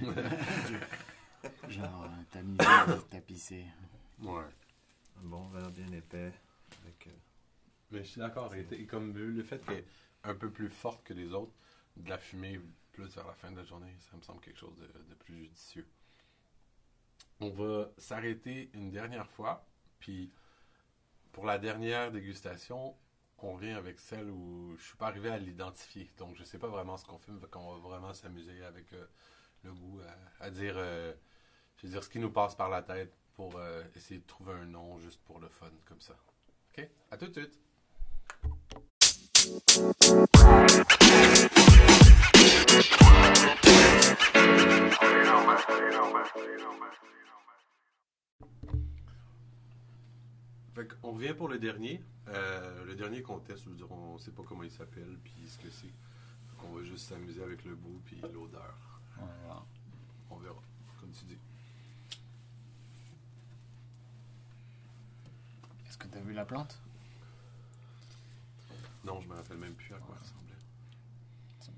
[1.68, 2.64] Genre euh, tamisé,
[3.10, 3.66] tapissé.
[4.22, 4.44] Ouais.
[5.22, 6.32] Un bon verre bien épais.
[6.82, 7.10] Avec, euh,
[7.90, 8.54] Mais je suis d'accord.
[8.54, 9.86] Et, et comme le fait qu'elle est
[10.24, 11.52] un peu plus forte que les autres,
[11.96, 12.60] de la fumer
[12.92, 15.34] plus vers la fin de la journée, ça me semble quelque chose de, de plus
[15.34, 15.86] judicieux.
[17.40, 19.66] On va s'arrêter une dernière fois,
[19.98, 20.30] puis
[21.32, 22.94] pour la dernière dégustation,
[23.38, 26.10] on revient avec celle où je suis pas arrivé à l'identifier.
[26.18, 27.40] Donc, je sais pas vraiment ce qu'on filme.
[27.40, 29.06] Fait qu'on va vraiment s'amuser avec euh,
[29.62, 31.12] le goût à, à dire, euh,
[31.76, 34.52] je veux dire, ce qui nous passe par la tête pour euh, essayer de trouver
[34.52, 36.14] un nom juste pour le fun, comme ça.
[36.76, 36.88] OK?
[37.10, 37.58] À tout de suite!
[51.02, 52.02] Qu'on revient pour le dernier.
[52.28, 55.92] Euh, le dernier qu'on teste, on sait pas comment il s'appelle, puis ce que c'est.
[56.58, 58.99] Qu'on va juste s'amuser avec le goût puis l'odeur.
[59.16, 59.62] Voilà.
[60.30, 60.62] On verra,
[61.00, 61.38] comme tu dis.
[65.88, 66.80] Est-ce que tu as vu la plante?
[69.04, 70.54] Non, je me rappelle même plus à quoi elle ressemblait.
[71.60, 71.72] C'est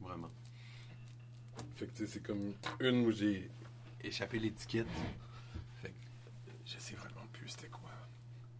[0.00, 0.30] Vraiment.
[1.76, 3.50] Fait que c'est comme une où j'ai
[4.02, 4.88] échappé l'étiquette.
[5.80, 7.90] Fait que je sais vraiment plus c'était quoi.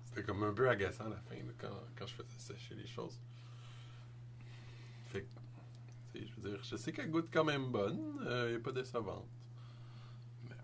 [0.06, 3.18] C'était comme un peu agaçant à la fin quand, quand je faisais sécher les choses.
[5.06, 5.26] Fait que,
[6.18, 8.18] sais, je veux dire, je sais qu'elle goûte quand même bonne.
[8.22, 9.26] euh, est pas décevante.
[10.48, 10.56] Mais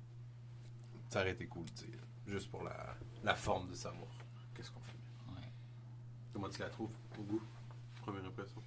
[1.09, 1.91] ça aurait été cool, tu sais.
[2.27, 4.09] Juste pour la, la forme de savoir
[4.55, 4.99] qu'est-ce qu'on fait.
[5.35, 5.49] Ouais.
[6.33, 7.43] Comment tu la trouves au goût?
[8.03, 8.63] Première impression.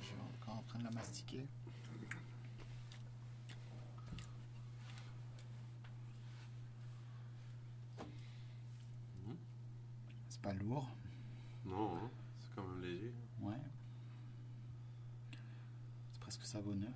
[0.00, 1.46] Je suis encore en train de la mastiquer.
[9.26, 9.36] Mhm.
[10.28, 10.88] C'est pas lourd.
[11.64, 13.12] Non, hein, c'est quand même léger.
[16.52, 16.92] C'est savonneux.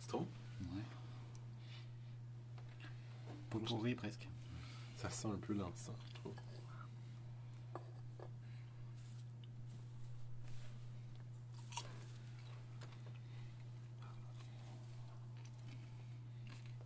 [0.00, 0.26] Tu trouves
[0.60, 0.82] Ouais.
[3.48, 4.26] Pot pourri presque.
[4.96, 6.34] Ça sent un peu l'encens, je trouve.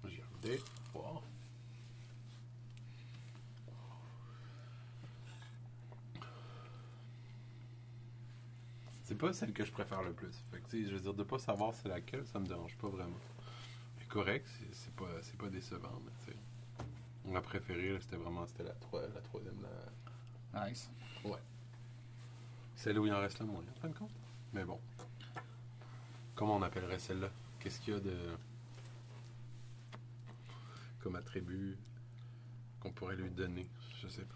[0.05, 0.61] J'ai regardé.
[0.95, 1.23] Wow.
[9.07, 10.35] C'est pas celle que je préfère le plus.
[10.51, 13.21] Fait que, je veux dire, de pas savoir c'est laquelle, ça me dérange pas vraiment.
[14.01, 15.07] Mais correct, c'est- pas,
[15.39, 17.31] pas décevant, mais tu sais.
[17.33, 18.75] Ma préférée, c'était vraiment c'était la,
[19.15, 19.55] la troisième.
[19.63, 20.69] La...
[20.69, 20.91] Nice.
[22.75, 24.11] Celle où il en reste le moins, en fin de compte.
[24.53, 24.81] Mais bon.
[26.35, 27.31] Comment on appellerait celle-là?
[27.61, 28.17] Qu'est-ce qu'il y a de.
[31.01, 31.77] comme attribut
[32.81, 33.69] qu'on pourrait lui donner?
[34.03, 34.35] Je sais pas.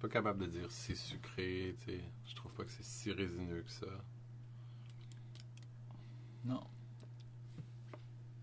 [0.00, 2.00] Suis pas capable de dire si c'est sucré, tu sais.
[2.26, 3.86] Je trouve pas que c'est si résineux que ça.
[6.42, 6.66] Non.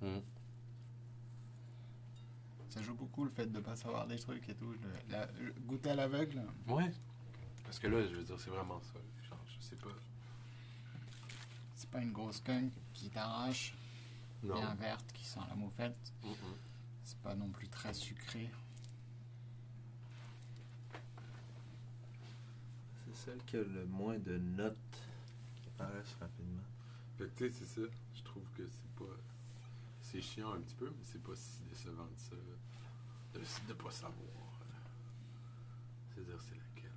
[0.01, 0.19] Hmm.
[2.69, 4.69] Ça joue beaucoup le fait de pas savoir des trucs et tout.
[4.71, 6.43] Le- la- le- goûter à l'aveugle.
[6.67, 6.91] Ouais.
[7.63, 8.99] Parce que là, je veux dire, c'est vraiment ça.
[9.27, 9.89] Genre, je sais pas.
[11.75, 13.73] C'est pas une grosse skunk qui t'arrache,
[14.43, 14.53] Non.
[14.59, 16.13] bien verte, qui sent la moufette.
[16.23, 16.35] Mm-mm.
[17.03, 18.47] C'est pas non plus très sucré.
[23.07, 25.03] C'est celle qui a le moins de notes
[25.61, 26.63] qui apparaissent rapidement.
[27.17, 27.87] Fait que tu sais, c'est ça.
[28.15, 29.13] Je trouve que c'est pas.
[30.01, 32.35] C'est chiant un petit peu, mais c'est pas si décevant de ça.
[33.67, 34.13] De, pas savoir.
[36.09, 36.91] C'est-à-dire, c'est laquelle.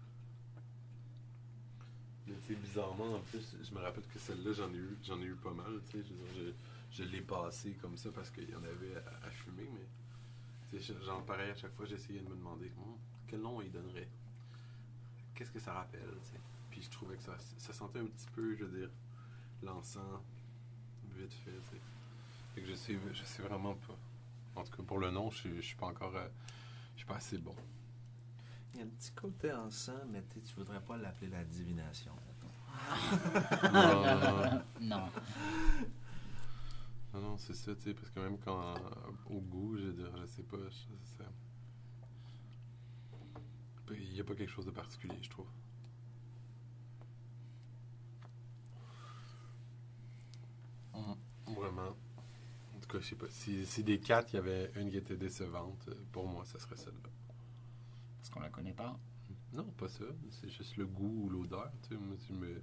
[2.28, 5.24] Mais tu bizarrement, en plus, je me rappelle que celle-là, j'en ai eu j'en ai
[5.24, 6.04] eu pas mal, tu sais.
[6.04, 6.52] Je,
[6.92, 10.78] je, l'ai passée comme ça parce qu'il y en avait à, fumer, mais.
[10.78, 14.08] Genre, pareil, à chaque fois, j'essayais de me demander Hum, quel nom il donnerait?
[15.40, 16.40] Qu'est-ce que ça rappelle, tu sais?
[16.70, 18.90] Puis je trouvais que ça, ça sentait un petit peu, je veux dire,
[19.62, 20.20] l'encens
[21.16, 21.80] vite fait, tu sais.
[22.54, 23.96] Fait que je sais, je sais vraiment pas.
[24.54, 26.14] En tout cas, pour le nom, je, suis- je suis pas encore.
[26.14, 26.28] euh,
[26.92, 27.54] je suis pas assez bon.
[28.74, 32.12] Il y a un petit côté encens, mais tu voudrais pas l'appeler la divination.
[33.72, 34.02] non,
[34.82, 35.10] non, non.
[37.14, 37.36] Non.
[37.38, 38.60] C'est ça, tu sais, parce que même quand.
[38.76, 38.78] euh,
[39.30, 40.58] au goût, je veux dire, je sais pas.
[40.68, 41.24] je- ça-
[43.98, 45.46] Il n'y a pas quelque chose de particulier, je trouve.
[51.46, 51.96] Vraiment.
[52.76, 53.28] En tout cas, je sais pas.
[53.28, 56.58] Si, si des quatre, il y avait une qui était décevante, euh, pour moi, ça
[56.58, 57.10] serait celle-là.
[58.18, 58.98] Parce qu'on la connaît pas.
[59.52, 60.04] Non, pas ça.
[60.30, 61.70] C'est juste le goût ou l'odeur.
[61.82, 62.62] Tu sais, moi, tu me.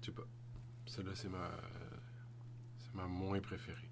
[0.00, 0.26] Je sais pas.
[0.86, 1.50] Celle-là, c'est ma.
[2.78, 3.88] C'est ma moins préférée.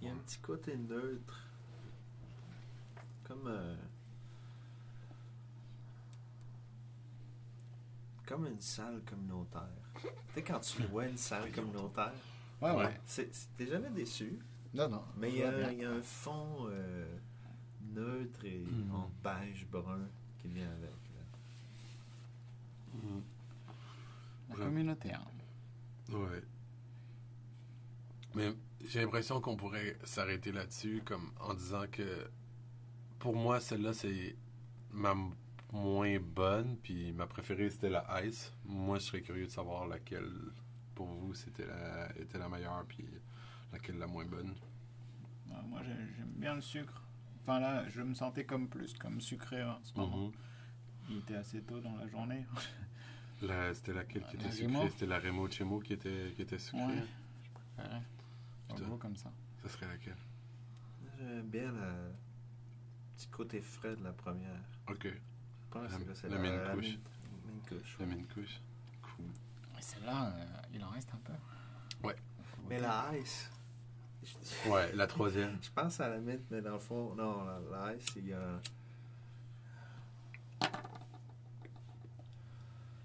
[0.00, 1.41] Il y a un petit côté neutre.
[3.32, 3.46] Comme.
[3.46, 3.74] euh,
[8.26, 9.68] comme une salle communautaire.
[10.00, 12.12] tu sais, quand tu vois une salle communautaire,
[12.60, 13.00] Ouais, ouais.
[13.06, 14.38] c'est- c'est- t'es jamais déçu.
[14.74, 15.02] Non, non.
[15.16, 17.18] Mais il y, a, y un fond euh,
[17.94, 18.94] neutre et Mhm.
[18.94, 20.06] en beige brun
[20.40, 20.90] qui vient avec.
[20.90, 23.00] là.
[24.50, 24.64] La Ouais.
[24.64, 25.24] communauté, hein.
[26.10, 26.42] Ouais.
[28.34, 28.54] Mais
[28.86, 32.28] j'ai l'impression qu'on pourrait s'arrêter là-dessus, comme en disant que
[33.22, 34.34] pour moi, celle-là, c'est
[34.90, 35.14] ma
[35.72, 38.52] moins bonne, puis ma préférée, c'était la Ice.
[38.64, 40.28] Moi, je serais curieux de savoir laquelle,
[40.96, 43.06] pour vous, c'était la, était la meilleure, puis
[43.72, 44.50] laquelle la moins bonne.
[45.48, 47.00] Ouais, Moi, j'ai- j'aime bien le sucre.
[47.42, 50.26] Enfin là, je me sentais comme plus comme sucré en ce moment.
[50.26, 50.32] Mhm.
[51.10, 52.44] Il était assez tôt dans la journée.
[53.42, 54.90] La- C'était laquelle qui La était sucrée?
[54.90, 56.80] C'était la Remo Chemo qui était, qui était sucrée?
[56.82, 57.84] Ouais.
[58.68, 58.84] Putain.
[58.84, 59.30] gros, comme ça.
[59.62, 60.16] Ça serait laquelle?
[61.18, 62.12] J'aime bien le
[63.22, 64.60] petit côté frais de la première.
[64.88, 65.04] Ok.
[65.06, 65.10] Je
[65.70, 66.80] pense La- que c'est la main couche.
[66.84, 66.98] mine-
[67.46, 67.96] main couche.
[68.00, 68.60] La mine couche.
[69.02, 69.26] Cool.
[69.80, 72.06] Celle-là, euh, il en reste un peu.
[72.06, 72.16] Ouais.
[72.68, 73.50] Mais la ice.
[74.24, 75.58] je- Ouais, la troisième.
[75.62, 78.32] Je pense à la mint, mais dans le fond, non, la, la ice, il y
[78.32, 78.60] a.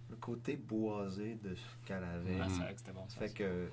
[0.09, 2.39] Le côté boisé de ce qu'elle avait.
[2.41, 3.07] Ah, c'est vrai que c'était bon.
[3.09, 3.69] Ça, Fait que.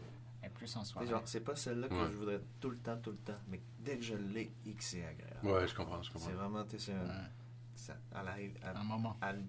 [0.51, 1.07] Plus en soirée.
[1.07, 2.11] genre, c'est pas celle-là que Ouais.
[2.11, 3.39] je voudrais tout le temps, tout le temps.
[3.49, 5.47] Mais dès que je l'ai, que c'est agréable.
[5.47, 6.27] Ouais, je comprends, je comprends.
[6.29, 6.99] C'est vraiment, tu sais, Ouais.
[7.75, 8.57] ça- elle arrive.
[8.63, 9.17] Elle, Un moment.
[9.23, 9.45] elle,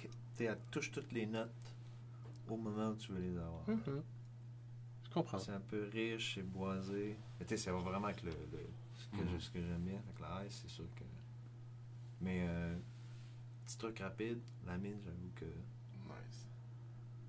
[0.00, 1.50] tu sais, elle touche toutes les notes
[2.48, 3.68] au moment où tu veux les avoir.
[3.68, 4.02] Mhm.
[5.04, 5.38] Je comprends.
[5.38, 7.16] C'est un peu riche, c'est boisé.
[7.38, 9.40] Mais tu sais, ça va vraiment avec le, le- ce que Mhm.
[9.40, 9.98] ce que j'aime bien.
[9.98, 11.04] Avec la ice, c'est sûr que.
[12.20, 12.76] Mais, euh,
[13.66, 15.44] petit truc rapide, la mine, j'avoue que.
[15.44, 16.48] Nice.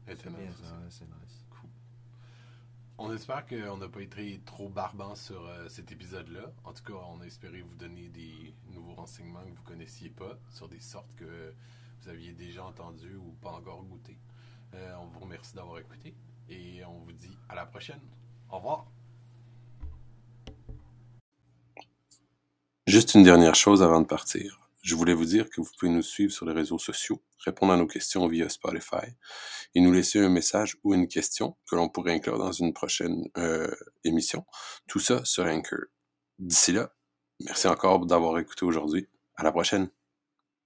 [0.06, 0.52] C'est bien
[0.90, 1.43] c'est nice.
[3.00, 6.52] On espère qu'on n'a pas été trop barbant sur euh, cet épisode-là.
[6.64, 10.38] En tout cas, on a espéré vous donner des nouveaux renseignements que vous connaissiez pas
[10.52, 11.54] sur des sortes que
[12.02, 14.20] vous aviez déjà entendues ou pas encore goûtées.
[14.76, 16.14] Euh, on vous remercie d'avoir écouté
[16.50, 18.02] et on vous dit à la prochaine.
[18.52, 18.86] Au revoir.
[22.86, 24.60] Juste une dernière chose avant de partir.
[24.84, 27.78] Je voulais vous dire que vous pouvez nous suivre sur les réseaux sociaux, répondre à
[27.78, 29.08] nos questions via Spotify
[29.76, 33.24] et nous laisser un message ou une question que l'on pourrait inclure dans une prochaine
[33.38, 34.46] euh, émission.
[34.88, 35.80] Tout ça sur Anchor.
[36.40, 36.94] D'ici là,
[37.40, 39.08] merci encore d'avoir écouté aujourd'hui.
[39.36, 39.90] À la prochaine.